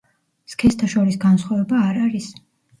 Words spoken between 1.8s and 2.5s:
არ არის.